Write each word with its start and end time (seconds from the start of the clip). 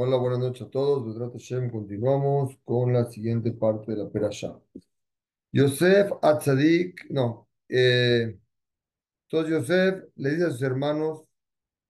Hola, 0.00 0.16
buenas 0.16 0.38
noches 0.38 0.62
a 0.62 0.70
todos. 0.70 1.18
Continuamos 1.72 2.56
con 2.64 2.92
la 2.92 3.06
siguiente 3.10 3.50
parte 3.50 3.90
de 3.90 3.98
la 3.98 4.08
Perashá. 4.08 4.56
Yosef 5.50 6.12
Atzadik, 6.22 7.10
no. 7.10 7.48
Eh, 7.68 8.38
entonces 9.24 9.50
Yosef 9.50 10.04
le 10.14 10.30
dice 10.30 10.44
a 10.44 10.50
sus 10.50 10.62
hermanos, 10.62 11.24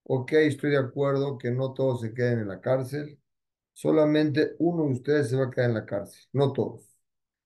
ok, 0.05 0.33
estoy 0.33 0.71
de 0.71 0.79
acuerdo 0.79 1.37
que 1.37 1.51
no 1.51 1.75
todos 1.75 2.01
se 2.01 2.15
queden 2.15 2.41
en 2.41 2.49
la 2.49 2.63
cárcel, 2.63 3.21
solamente 3.75 4.57
uno 4.59 4.87
de 4.87 4.93
ustedes 4.93 5.29
se 5.29 5.37
va 5.37 5.47
a 5.47 5.51
quedar 5.51 5.69
en 5.69 5.75
la 5.75 5.87
cárcel, 5.87 6.23
no 6.33 6.53
todos. 6.55 6.89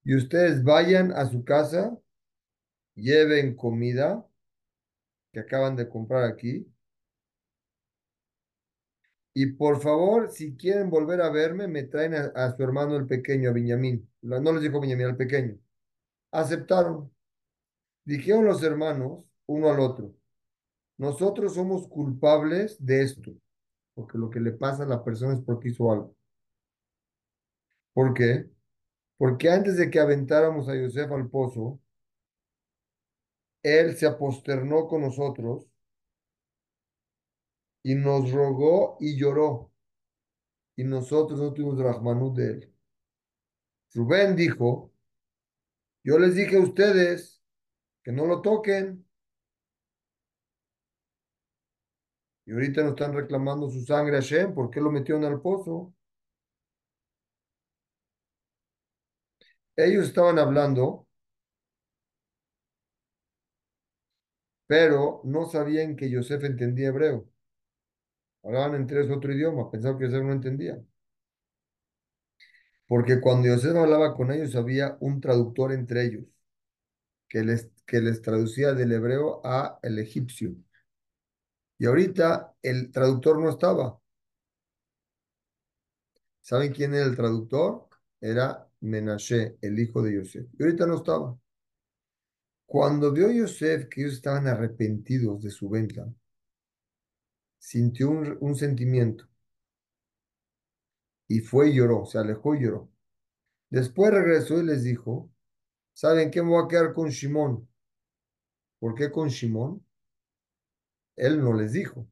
Y 0.04 0.14
ustedes 0.14 0.62
vayan 0.62 1.10
a 1.12 1.28
su 1.28 1.44
casa, 1.44 1.98
lleven 2.94 3.56
comida 3.56 4.24
que 5.32 5.40
acaban 5.40 5.76
de 5.76 5.88
comprar 5.88 6.24
aquí, 6.24 6.72
Y 9.34 9.46
por 9.46 9.80
favor, 9.80 10.30
si 10.30 10.56
quieren 10.56 10.90
volver 10.90 11.22
a 11.22 11.30
verme, 11.30 11.66
me 11.68 11.84
traen 11.84 12.14
a, 12.14 12.56
su 12.56 12.62
hermano 12.62 12.96
el 12.96 13.06
pequeño, 13.06 13.50
a 13.50 13.52
Benjamín. 13.52 14.08
No 14.20 14.52
les 14.52 14.62
dijo 14.62 14.80
Benjamín, 14.80 15.06
al 15.06 15.16
pequeño. 15.16 15.58
Aceptaron. 16.32 17.10
Dijeron 18.04 18.44
los 18.44 18.62
hermanos, 18.62 19.24
uno 19.46 19.70
al 19.70 19.80
otro, 19.80 20.14
nosotros 20.98 21.54
somos 21.54 21.88
culpables 21.88 22.76
de 22.84 23.02
esto, 23.02 23.32
porque 23.94 24.18
lo 24.18 24.30
que 24.30 24.40
le 24.40 24.52
pasa 24.52 24.84
a 24.84 24.86
la 24.86 25.04
persona 25.04 25.34
es 25.34 25.40
porque 25.42 25.70
hizo 25.70 25.90
algo. 25.92 26.14
¿Por 27.94 28.14
qué? 28.14 28.48
Porque 29.18 29.50
antes 29.50 29.76
de 29.76 29.90
que 29.90 30.00
aventáramos 30.00 30.68
a 30.68 30.76
Yosef 30.76 31.10
al 31.12 31.28
pozo, 31.30 31.80
él 33.62 33.96
se 33.96 34.06
aposternó 34.06 34.86
con 34.86 35.02
nosotros 35.02 35.64
y 37.82 37.94
nos 37.94 38.30
rogó 38.32 38.96
y 39.00 39.16
lloró, 39.18 39.72
y 40.76 40.84
nosotros 40.84 41.40
no 41.40 41.52
tuvimos 41.52 41.78
Rahmanut 41.78 42.36
de 42.36 42.46
él. 42.50 42.74
Rubén 43.94 44.36
dijo, 44.36 44.92
yo 46.04 46.18
les 46.18 46.34
dije 46.34 46.56
a 46.56 46.60
ustedes 46.60 47.42
que 48.02 48.12
no 48.12 48.26
lo 48.26 48.42
toquen. 48.42 49.06
Y 52.46 52.52
ahorita 52.52 52.82
nos 52.82 52.92
están 52.92 53.14
reclamando 53.14 53.68
su 53.70 53.84
sangre 53.84 54.16
a 54.18 54.20
Shem. 54.20 54.54
¿Por 54.54 54.70
qué 54.70 54.80
lo 54.80 54.90
metieron 54.92 55.24
al 55.24 55.40
pozo? 55.40 55.92
Ellos 59.76 60.06
estaban 60.06 60.38
hablando, 60.38 61.06
pero 64.66 65.20
no 65.24 65.46
sabían 65.48 65.94
que 65.96 66.10
Yosef 66.10 66.42
entendía 66.44 66.88
hebreo. 66.88 67.31
Hablaban 68.44 68.74
entre 68.76 69.00
ellos 69.00 69.16
otro 69.16 69.32
idioma. 69.32 69.70
Pensaban 69.70 69.98
que 69.98 70.04
Yosef 70.06 70.22
no 70.22 70.32
entendía. 70.32 70.80
Porque 72.86 73.20
cuando 73.20 73.48
Yosef 73.48 73.74
hablaba 73.76 74.14
con 74.14 74.30
ellos, 74.30 74.54
había 74.54 74.96
un 75.00 75.20
traductor 75.20 75.72
entre 75.72 76.04
ellos 76.04 76.24
que 77.28 77.42
les, 77.42 77.70
que 77.86 78.00
les 78.00 78.22
traducía 78.22 78.74
del 78.74 78.92
hebreo 78.92 79.40
a 79.44 79.78
el 79.82 79.98
egipcio. 79.98 80.54
Y 81.78 81.86
ahorita 81.86 82.54
el 82.62 82.90
traductor 82.92 83.38
no 83.40 83.50
estaba. 83.50 83.98
¿Saben 86.40 86.72
quién 86.72 86.94
era 86.94 87.06
el 87.06 87.16
traductor? 87.16 87.88
Era 88.20 88.68
Menashe, 88.80 89.56
el 89.60 89.78
hijo 89.78 90.02
de 90.02 90.14
Yosef. 90.16 90.46
Y 90.58 90.62
ahorita 90.62 90.86
no 90.86 90.96
estaba. 90.96 91.36
Cuando 92.66 93.12
vio 93.12 93.30
Yosef 93.30 93.88
que 93.88 94.00
ellos 94.02 94.14
estaban 94.14 94.46
arrepentidos 94.48 95.42
de 95.42 95.50
su 95.50 95.68
venta, 95.68 96.06
sintió 97.62 98.10
un, 98.10 98.54
sentimiento 98.56 99.28
y 101.28 101.40
fue 101.40 101.70
y 101.70 101.76
lloró, 101.76 102.04
se 102.06 102.18
alejó 102.18 102.54
y 102.54 102.62
lloró. 102.64 102.90
Después 103.70 104.12
regresó 104.12 104.60
y 104.60 104.64
les 104.66 104.84
dijo, 104.84 105.30
¿saben 105.94 106.30
qué 106.30 106.42
me 106.42 106.50
voy 106.50 106.64
a 106.64 106.68
quedar 106.68 106.92
con 106.92 107.10
Shimón? 107.10 107.68
¿Por 108.80 108.94
qué 108.94 109.10
con 109.12 109.28
Shimón? 109.28 109.84
Él 111.16 111.40
no 111.40 111.54
les 111.54 111.72
dijo, 111.72 112.06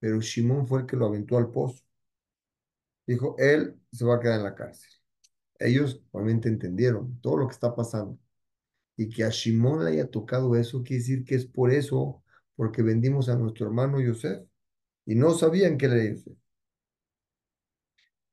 pero 0.00 0.20
Shimón 0.20 0.66
fue 0.68 0.80
el 0.80 0.86
que 0.86 0.96
lo 0.96 1.06
aventó 1.06 1.38
al 1.38 1.50
pozo. 1.50 1.84
Dijo, 3.06 3.34
él 3.38 3.80
se 3.92 4.04
va 4.04 4.16
a 4.16 4.20
quedar 4.20 4.38
en 4.38 4.44
la 4.44 4.54
cárcel. 4.54 4.90
Ellos 5.58 6.02
obviamente 6.12 6.48
entendieron 6.48 7.20
todo 7.20 7.38
lo 7.38 7.48
que 7.48 7.54
está 7.54 7.74
pasando. 7.74 8.18
Y 8.96 9.08
que 9.10 9.24
a 9.24 9.30
Shimón 9.30 9.84
le 9.84 9.92
haya 9.92 10.10
tocado 10.10 10.56
eso, 10.56 10.82
quiere 10.82 11.00
decir 11.00 11.24
que 11.24 11.34
es 11.36 11.46
por 11.46 11.72
eso, 11.72 12.22
porque 12.56 12.82
vendimos 12.82 13.28
a 13.28 13.36
nuestro 13.36 13.66
hermano 13.66 14.00
Yosef. 14.00 14.48
Y 15.08 15.16
no 15.16 15.34
sabían 15.34 15.76
que 15.76 15.86
era 15.86 16.04
Yosef. 16.04 16.36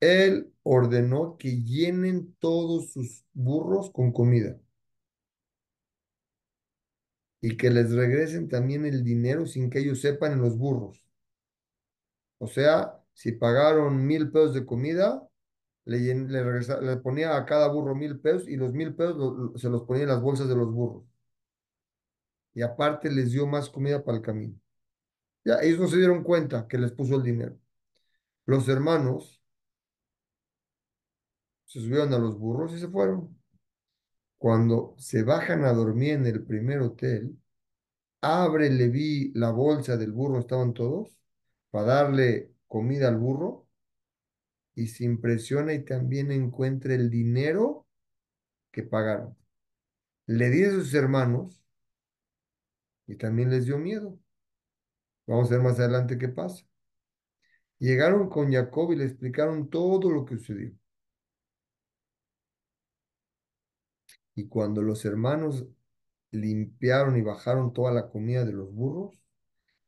Él 0.00 0.54
ordenó 0.62 1.36
que 1.38 1.62
llenen 1.62 2.34
todos 2.38 2.92
sus 2.92 3.24
burros 3.34 3.90
con 3.90 4.10
comida 4.12 4.58
y 7.40 7.56
que 7.56 7.70
les 7.70 7.92
regresen 7.92 8.46
también 8.46 8.84
el 8.84 9.02
dinero 9.02 9.46
sin 9.46 9.70
que 9.70 9.78
ellos 9.78 10.02
sepan 10.02 10.32
en 10.32 10.42
los 10.42 10.58
burros. 10.58 11.02
O 12.38 12.46
sea, 12.46 13.02
si 13.14 13.32
pagaron 13.32 14.06
mil 14.06 14.30
pesos 14.30 14.54
de 14.54 14.64
comida, 14.66 15.26
le, 15.86 15.98
le, 16.14 16.60
le 16.82 16.96
ponía 16.98 17.36
a 17.36 17.46
cada 17.46 17.68
burro 17.68 17.94
mil 17.94 18.20
pesos 18.20 18.48
y 18.48 18.56
los 18.56 18.72
mil 18.74 18.94
pesos 18.96 19.60
se 19.60 19.68
los 19.70 19.84
ponía 19.84 20.04
en 20.04 20.10
las 20.10 20.22
bolsas 20.22 20.48
de 20.48 20.56
los 20.56 20.72
burros. 20.72 21.04
Y 22.54 22.62
aparte 22.62 23.08
les 23.08 23.30
dio 23.30 23.46
más 23.46 23.70
comida 23.70 24.02
para 24.04 24.16
el 24.18 24.22
camino. 24.24 24.58
Ellos 25.46 25.80
no 25.80 25.88
se 25.88 25.98
dieron 25.98 26.22
cuenta 26.24 26.66
que 26.68 26.78
les 26.78 26.92
puso 26.92 27.16
el 27.16 27.22
dinero. 27.22 27.58
Los 28.46 28.68
hermanos 28.68 29.42
se 31.66 31.80
subieron 31.80 32.12
a 32.14 32.18
los 32.18 32.38
burros 32.38 32.72
y 32.74 32.80
se 32.80 32.88
fueron. 32.88 33.36
Cuando 34.38 34.94
se 34.98 35.22
bajan 35.22 35.64
a 35.64 35.72
dormir 35.72 36.14
en 36.14 36.26
el 36.26 36.44
primer 36.44 36.80
hotel, 36.80 37.38
abre 38.20 38.70
Leví 38.70 39.32
la 39.34 39.50
bolsa 39.50 39.96
del 39.96 40.12
burro, 40.12 40.40
estaban 40.40 40.74
todos, 40.74 41.16
para 41.70 41.86
darle 41.86 42.52
comida 42.68 43.08
al 43.08 43.18
burro, 43.18 43.66
y 44.74 44.88
se 44.88 45.04
impresiona 45.04 45.74
y 45.74 45.84
también 45.84 46.30
encuentra 46.32 46.94
el 46.94 47.10
dinero 47.10 47.86
que 48.72 48.82
pagaron. 48.84 49.36
Le 50.26 50.50
dice 50.50 50.68
a 50.68 50.72
sus 50.72 50.94
hermanos 50.94 51.64
y 53.06 53.16
también 53.16 53.50
les 53.50 53.66
dio 53.66 53.78
miedo. 53.78 54.18
Vamos 55.26 55.48
a 55.50 55.54
ver 55.54 55.62
más 55.62 55.78
adelante 55.78 56.18
qué 56.18 56.28
pasa. 56.28 56.64
Llegaron 57.78 58.28
con 58.28 58.52
Jacob 58.52 58.92
y 58.92 58.96
le 58.96 59.04
explicaron 59.04 59.68
todo 59.70 60.10
lo 60.10 60.24
que 60.24 60.36
sucedió. 60.36 60.72
Y 64.34 64.48
cuando 64.48 64.82
los 64.82 65.04
hermanos 65.04 65.66
limpiaron 66.30 67.16
y 67.16 67.22
bajaron 67.22 67.72
toda 67.72 67.92
la 67.92 68.08
comida 68.10 68.44
de 68.44 68.52
los 68.52 68.72
burros, 68.72 69.20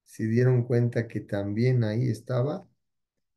se 0.05 0.27
dieron 0.27 0.65
cuenta 0.65 1.09
que 1.09 1.21
también 1.21 1.85
ahí 1.85 2.09
estaba 2.09 2.67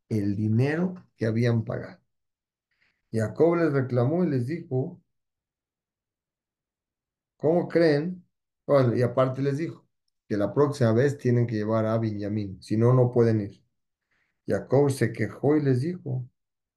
el 0.10 0.36
dinero 0.36 0.96
que 1.18 1.26
habían 1.26 1.64
pagado. 1.66 2.02
Jacob 3.12 3.56
les 3.58 3.72
reclamó 3.74 4.24
y 4.24 4.30
les 4.30 4.48
dijo, 4.48 5.02
¿cómo 7.38 7.68
creen? 7.68 8.26
Bueno, 8.66 8.96
y 8.96 9.02
aparte 9.02 9.42
les 9.42 9.58
dijo 9.58 9.81
que 10.31 10.38
la 10.38 10.53
próxima 10.53 10.94
vez 10.94 11.18
tienen 11.18 11.46
que 11.46 11.56
llevar 11.56 11.86
a 11.86 11.97
Benjamín, 11.97 12.58
si 12.62 12.78
no, 12.78 12.94
no 12.94 13.12
pueden 13.12 13.42
ir. 13.42 13.62
Jacob 14.47 14.90
se 14.90 15.12
quejó 15.12 15.58
y 15.58 15.62
les 15.62 15.81
dijo, 15.81 16.25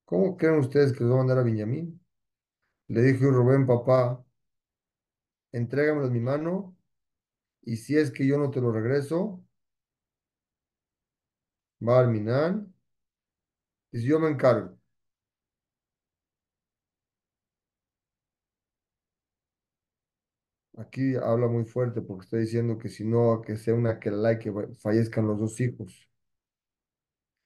¿cómo 0.04 0.36
creen 0.36 0.58
ustedes 0.58 0.92
que 0.92 1.04
les 1.04 1.08
voy 1.10 1.14
a 1.14 1.18
mandar 1.18 1.38
a 1.38 1.44
Benjamín? 1.44 2.04
Le 2.88 3.02
dijo 3.02 3.30
Rubén, 3.30 3.64
papá, 3.64 4.20
entrégamelo 5.52 6.08
en 6.08 6.12
mi 6.14 6.18
mano 6.18 6.76
y 7.62 7.76
si 7.76 7.96
es 7.96 8.10
que 8.10 8.26
yo 8.26 8.38
no 8.38 8.50
te 8.50 8.60
lo 8.60 8.72
regreso, 8.72 9.40
va 11.80 12.00
al 12.00 12.10
Minan 12.10 12.74
y 13.92 14.00
si 14.00 14.06
yo 14.06 14.18
me 14.18 14.30
encargo. 14.30 14.76
Aquí 20.76 21.14
habla 21.16 21.46
muy 21.48 21.64
fuerte 21.64 22.00
porque 22.02 22.24
está 22.24 22.36
diciendo 22.36 22.78
que 22.78 22.88
si 22.88 23.04
no, 23.04 23.40
que 23.42 23.56
sea 23.56 23.74
una 23.74 23.98
que 24.00 24.10
la 24.10 24.38
que 24.38 24.52
fallezcan 24.80 25.26
los 25.26 25.38
dos 25.38 25.60
hijos. 25.60 26.08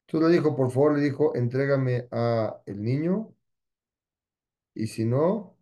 Entonces 0.07 0.31
le 0.31 0.37
dijo, 0.37 0.57
por 0.57 0.71
favor, 0.71 0.97
le 0.97 1.05
dijo, 1.05 1.35
entrégame 1.37 2.09
a 2.11 2.61
el 2.67 2.83
niño 2.83 3.35
y 4.75 4.87
si 4.87 5.05
no, 5.05 5.57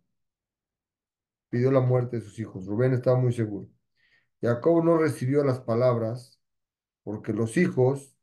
pidió 1.49 1.71
la 1.71 1.81
muerte 1.81 2.17
de 2.17 2.21
sus 2.23 2.39
hijos. 2.39 2.65
Rubén 2.65 2.93
estaba 2.93 3.17
muy 3.19 3.33
seguro. 3.33 3.67
Jacob 4.41 4.83
no 4.85 4.97
recibió 4.97 5.43
las 5.43 5.61
palabras 5.61 6.39
porque 7.03 7.33
los 7.33 7.57
hijos, 7.57 8.15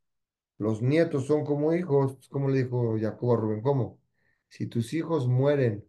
los 0.59 0.83
nietos 0.83 1.27
son 1.27 1.45
como 1.45 1.75
hijos. 1.75 2.29
¿Cómo 2.31 2.49
le 2.51 2.65
dijo 2.65 2.97
Jacob 3.01 3.33
a 3.33 3.37
Rubén? 3.37 3.63
¿Cómo? 3.63 4.01
Si 4.49 4.67
tus 4.67 4.95
hijos 4.95 5.29
mueren, 5.29 5.87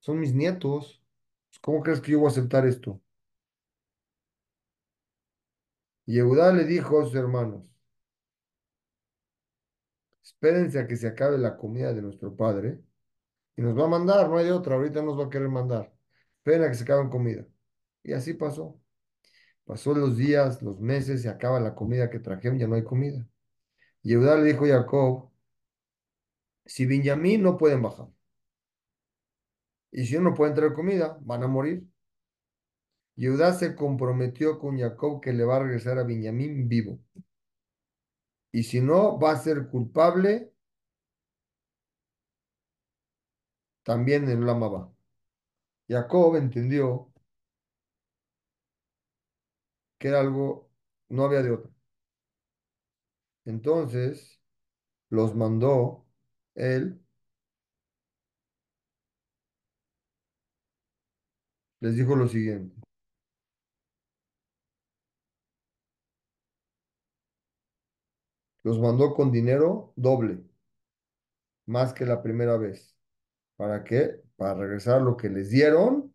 son 0.00 0.20
mis 0.20 0.34
nietos. 0.34 1.02
¿Cómo 1.60 1.82
crees 1.82 2.00
que 2.00 2.12
yo 2.12 2.20
voy 2.20 2.28
a 2.28 2.30
aceptar 2.30 2.66
esto? 2.66 3.00
Y 6.06 6.18
Judá 6.20 6.52
le 6.52 6.64
dijo 6.64 7.00
a 7.00 7.04
sus 7.04 7.14
hermanos, 7.14 7.62
espérense 10.22 10.78
a 10.78 10.86
que 10.86 10.96
se 10.96 11.08
acabe 11.08 11.38
la 11.38 11.56
comida 11.56 11.92
de 11.92 12.02
nuestro 12.02 12.34
padre 12.36 12.80
y 13.56 13.62
nos 13.62 13.78
va 13.78 13.84
a 13.86 13.88
mandar, 13.88 14.28
no 14.28 14.38
hay 14.38 14.50
otra, 14.50 14.76
ahorita 14.76 15.02
nos 15.02 15.18
va 15.18 15.26
a 15.26 15.30
querer 15.30 15.48
mandar. 15.48 15.92
Esperen 16.38 16.64
a 16.64 16.68
que 16.70 16.74
se 16.76 16.84
acabe 16.84 17.10
comida. 17.10 17.46
Y 18.02 18.12
así 18.12 18.34
pasó. 18.34 18.80
Pasó 19.64 19.94
los 19.94 20.16
días, 20.16 20.62
los 20.62 20.80
meses, 20.80 21.22
se 21.22 21.28
acaba 21.28 21.60
la 21.60 21.74
comida 21.74 22.10
que 22.10 22.20
trajeron, 22.20 22.58
ya 22.58 22.68
no 22.68 22.76
hay 22.76 22.84
comida. 22.84 23.26
Y 24.02 24.14
Eudá 24.14 24.36
le 24.36 24.44
dijo 24.52 24.64
a 24.66 24.68
Jacob, 24.68 25.30
si 26.64 26.86
Benjamín 26.86 27.42
no 27.42 27.56
pueden 27.58 27.82
bajar, 27.82 28.08
y 29.90 30.06
si 30.06 30.18
no 30.18 30.34
pueden 30.34 30.54
traer 30.54 30.72
comida, 30.74 31.18
van 31.22 31.42
a 31.42 31.46
morir. 31.48 31.84
Yehudá 33.16 33.52
se 33.52 33.74
comprometió 33.74 34.58
con 34.58 34.78
Jacob 34.78 35.20
que 35.20 35.32
le 35.32 35.44
va 35.44 35.56
a 35.56 35.60
regresar 35.60 35.98
a 35.98 36.04
Benjamín 36.04 36.68
vivo. 36.68 37.00
Y 38.52 38.62
si 38.62 38.80
no, 38.80 39.18
va 39.18 39.32
a 39.32 39.38
ser 39.38 39.68
culpable 39.68 40.52
también 43.82 44.28
en 44.28 44.44
Lama 44.46 44.68
va. 44.68 44.92
Jacob 45.88 46.36
entendió 46.36 47.12
que 49.98 50.08
era 50.08 50.20
algo, 50.20 50.70
no 51.08 51.24
había 51.24 51.42
de 51.42 51.52
otra. 51.52 51.70
Entonces 53.44 54.40
los 55.10 55.34
mandó 55.34 56.06
él, 56.54 57.00
les 61.80 61.96
dijo 61.96 62.14
lo 62.16 62.28
siguiente. 62.28 62.76
Los 68.62 68.78
mandó 68.78 69.14
con 69.14 69.32
dinero 69.32 69.92
doble, 69.96 70.44
más 71.66 71.92
que 71.92 72.04
la 72.06 72.22
primera 72.22 72.56
vez. 72.56 72.96
¿Para 73.56 73.84
qué? 73.84 74.22
Para 74.36 74.54
regresar 74.54 75.02
lo 75.02 75.16
que 75.16 75.28
les 75.30 75.50
dieron 75.50 76.14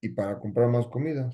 y 0.00 0.10
para 0.10 0.38
comprar 0.40 0.68
más 0.70 0.88
comida. 0.88 1.30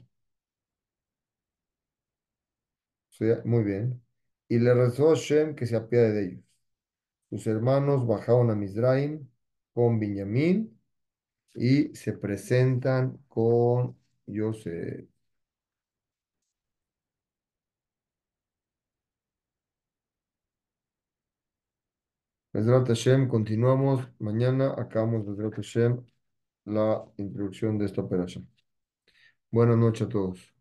Sí, 3.10 3.24
muy 3.44 3.62
bien. 3.64 4.02
Y 4.48 4.58
le 4.58 4.74
rezó 4.74 5.12
a 5.12 5.14
Shem 5.14 5.54
que 5.54 5.66
se 5.66 5.76
apiade 5.76 6.12
de 6.12 6.24
ellos. 6.24 6.44
Sus 7.30 7.46
hermanos 7.46 8.06
bajaron 8.06 8.50
a 8.50 8.54
Mizraim 8.56 9.28
con 9.74 9.98
Benjamín 10.00 10.80
y 11.54 11.94
se 11.94 12.12
presentan 12.14 13.18
con 13.28 13.96
Yosef. 14.26 15.06
Bezrat 22.54 22.86
Hashem, 22.88 23.28
continuamos. 23.28 24.08
Mañana 24.18 24.74
acabamos, 24.78 25.26
Bezrat 25.26 25.54
Hashem, 25.56 26.02
la 26.66 27.04
introducción 27.18 27.78
de 27.78 27.86
esta 27.86 28.00
operación. 28.02 28.48
Buenas 29.50 29.78
noches 29.78 30.06
a 30.06 30.08
todos. 30.10 30.53